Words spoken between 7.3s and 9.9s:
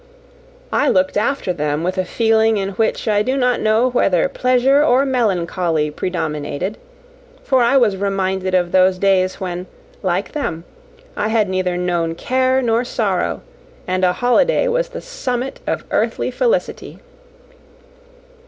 for I was reminded of those days when,